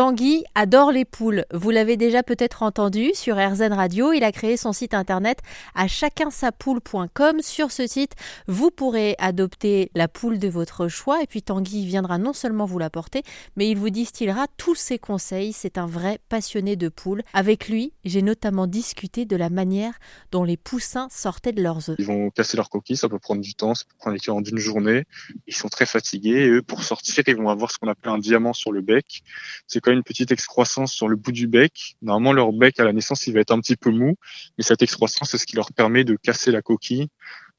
[0.00, 1.44] Tanguy adore les poules.
[1.52, 4.14] Vous l'avez déjà peut-être entendu sur RZN Radio.
[4.14, 5.40] Il a créé son site internet
[5.74, 7.42] à chacunsapoule.com.
[7.42, 8.14] Sur ce site,
[8.46, 11.22] vous pourrez adopter la poule de votre choix.
[11.22, 13.24] Et puis Tanguy viendra non seulement vous l'apporter,
[13.56, 15.52] mais il vous distillera tous ses conseils.
[15.52, 17.22] C'est un vrai passionné de poules.
[17.34, 19.92] Avec lui, j'ai notamment discuté de la manière
[20.32, 21.96] dont les poussins sortaient de leurs œufs.
[21.98, 24.56] Ils vont casser leur coquille, ça peut prendre du temps, ça peut prendre l'équivalent d'une
[24.56, 25.04] journée.
[25.46, 28.18] Ils sont très fatigués et eux, pour sortir, ils vont avoir ce qu'on appelle un
[28.18, 29.22] diamant sur le bec.
[29.66, 31.96] C'est une petite excroissance sur le bout du bec.
[32.02, 34.16] Normalement, leur bec à la naissance, il va être un petit peu mou,
[34.58, 37.08] mais cette excroissance, c'est ce qui leur permet de casser la coquille.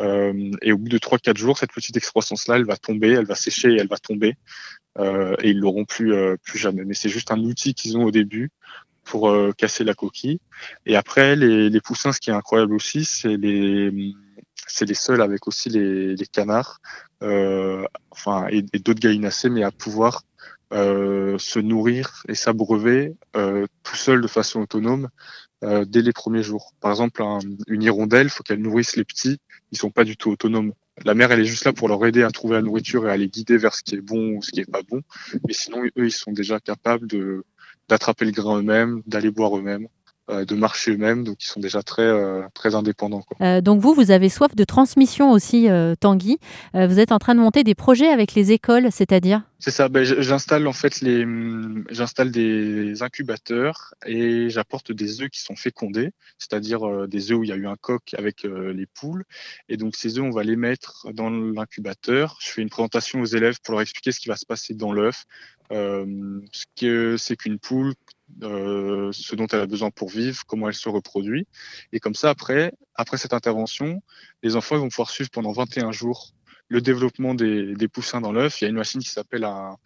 [0.00, 3.34] Euh, et au bout de 3-4 jours, cette petite excroissance-là, elle va tomber, elle va
[3.34, 4.36] sécher et elle va tomber.
[4.98, 6.84] Euh, et ils l'auront plus, euh, plus jamais.
[6.84, 8.50] Mais c'est juste un outil qu'ils ont au début
[9.04, 10.38] pour casser la coquille.
[10.86, 14.14] Et après, les, poussins, ce qui est incroyable aussi, c'est les
[14.68, 16.80] c'est les seuls avec aussi les, canards,
[17.20, 20.22] enfin et, et d'autres gallinacés, mais à pouvoir
[20.72, 25.08] euh, se nourrir et s'abreuver euh, tout seul de façon autonome
[25.64, 26.72] euh, dès les premiers jours.
[26.80, 29.38] Par exemple, un, une hirondelle, faut qu'elle nourrisse les petits.
[29.70, 30.72] Ils sont pas du tout autonomes.
[31.04, 33.16] La mère, elle est juste là pour leur aider à trouver la nourriture et à
[33.16, 35.02] les guider vers ce qui est bon ou ce qui est pas bon.
[35.46, 37.44] Mais sinon, eux, ils sont déjà capables de
[37.88, 39.88] d'attraper le grain eux-mêmes, d'aller boire eux-mêmes.
[40.30, 43.22] Euh, de marcher eux-mêmes, donc ils sont déjà très, euh, très indépendants.
[43.22, 43.44] Quoi.
[43.44, 46.38] Euh, donc vous, vous avez soif de transmission aussi, Tanguy.
[46.74, 49.42] Vous êtes en train de monter des projets avec les écoles, c'est-à-dire?
[49.58, 49.88] C'est ça.
[49.88, 51.26] Ben, j'installe en fait les,
[51.90, 57.50] j'installe des incubateurs et j'apporte des œufs qui sont fécondés, c'est-à-dire des œufs où il
[57.50, 59.24] y a eu un coq avec les poules.
[59.68, 62.38] Et donc ces œufs, on va les mettre dans l'incubateur.
[62.40, 64.92] Je fais une présentation aux élèves pour leur expliquer ce qui va se passer dans
[64.92, 65.24] l'œuf,
[65.72, 67.94] euh, ce que c'est qu'une poule,
[68.42, 71.46] euh, ce dont elle a besoin pour vivre, comment elle se reproduit.
[71.92, 74.02] Et comme ça, après, après cette intervention,
[74.42, 76.32] les enfants vont pouvoir suivre pendant 21 jours
[76.68, 78.60] le développement des, des poussins dans l'œuf.
[78.60, 79.76] Il y a une machine qui s'appelle un,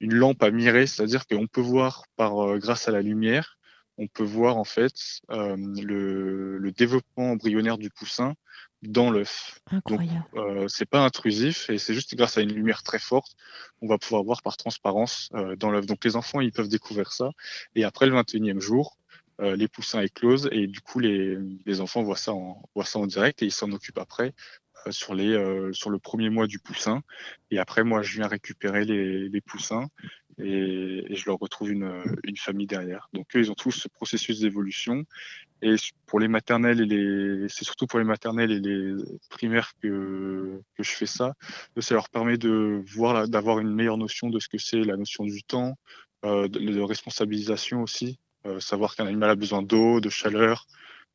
[0.00, 3.58] une lampe à mirer, c'est-à-dire qu'on peut voir par euh, grâce à la lumière,
[3.98, 8.34] on peut voir en fait euh, le, le, développement embryonnaire du poussin
[8.82, 9.58] dans l'œuf.
[9.70, 10.24] Incroyable.
[10.34, 13.34] Donc, euh, c'est pas intrusif et c'est juste grâce à une lumière très forte,
[13.80, 15.86] on va pouvoir voir par transparence euh, dans l'œuf.
[15.86, 17.30] Donc les enfants, ils peuvent découvrir ça.
[17.74, 18.98] Et après le 21e jour,
[19.40, 22.98] euh, les poussins éclosent et du coup les, les enfants voient ça en, voient ça
[22.98, 24.32] en direct et ils s'en occupent après
[24.86, 27.02] euh, sur les euh, sur le premier mois du poussin.
[27.50, 29.88] Et après moi, je viens récupérer les, les poussins
[30.38, 32.02] et, je leur retrouve une,
[32.36, 33.08] famille derrière.
[33.12, 35.04] Donc eux, ils ont tous ce processus d'évolution.
[35.62, 38.94] Et pour les maternelles et les, c'est surtout pour les maternelles et les
[39.30, 41.32] primaires que je fais ça.
[41.78, 45.24] Ça leur permet de voir, d'avoir une meilleure notion de ce que c'est la notion
[45.24, 45.76] du temps,
[46.24, 50.66] euh, de, responsabilisation aussi, euh, savoir qu'un animal a besoin d'eau, de chaleur,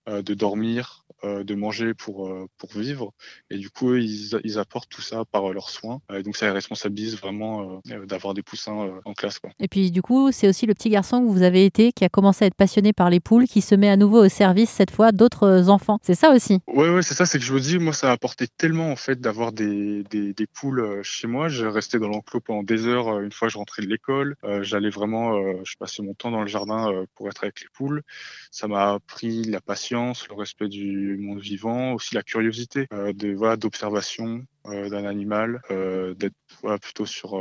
[0.07, 3.13] de dormir, euh, de manger pour euh, pour vivre.
[3.49, 6.01] Et du coup, ils, ils apportent tout ça par leurs soins.
[6.13, 9.39] Et donc, ça les responsabilise vraiment d'avoir des poussins en classe.
[9.39, 9.51] Quoi.
[9.59, 12.09] Et puis, du coup, c'est aussi le petit garçon que vous avez été qui a
[12.09, 14.91] commencé à être passionné par les poules, qui se met à nouveau au service cette
[14.91, 15.99] fois d'autres enfants.
[16.01, 16.59] C'est ça aussi?
[16.67, 17.25] Ouais, ouais, c'est ça.
[17.25, 20.33] C'est que je me dis, moi, ça a apporté tellement en fait d'avoir des, des,
[20.33, 21.47] des poules chez moi.
[21.47, 24.35] Je restais dans l'enclos pendant des heures une fois que je rentrais de l'école.
[24.43, 27.67] Euh, J'allais vraiment, euh, je passais mon temps dans le jardin pour être avec les
[27.73, 28.01] poules.
[28.49, 29.61] Ça m'a appris la
[29.91, 36.13] le respect du monde vivant, aussi la curiosité euh, voilà d'observation euh, d'un animal, euh,
[36.13, 37.39] d'être voilà, plutôt sur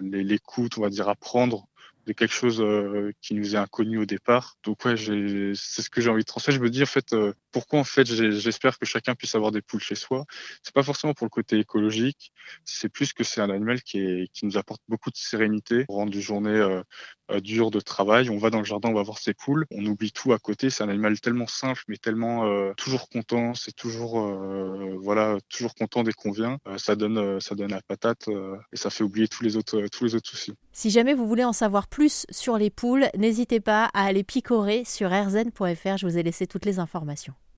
[0.00, 1.66] l'écoute, on va dire apprendre
[2.06, 2.64] de quelque chose
[3.20, 4.56] qui nous est inconnu au départ.
[4.64, 6.58] Donc ouais, c'est ce que j'ai envie de transmettre.
[6.58, 7.14] Je me dis en fait,
[7.52, 10.24] pourquoi en fait j'espère que chacun puisse avoir des poules chez soi.
[10.62, 12.32] C'est pas forcément pour le côté écologique,
[12.64, 15.84] c'est plus que c'est un animal qui, nous apporte beaucoup de sérénité.
[15.88, 16.82] On rentre du journée euh,
[17.40, 20.12] dure de travail, on va dans le jardin, on va voir ses poules, on oublie
[20.12, 20.70] tout à côté.
[20.70, 23.54] C'est un animal tellement simple, mais tellement toujours content.
[23.54, 24.20] C'est toujours
[25.00, 26.58] voilà, toujours content dès qu'on vient.
[26.76, 28.28] ça donne ça donne la patate
[28.72, 30.54] et ça fait oublier tous les autres tous les autres soucis.
[30.72, 34.84] Si jamais vous voulez en savoir plus sur les poules, n'hésitez pas à aller picorer
[34.84, 35.96] sur rzn.fr.
[35.96, 37.34] Je vous ai laissé toutes les informations.